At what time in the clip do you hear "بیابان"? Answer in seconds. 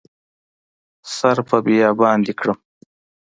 1.65-2.17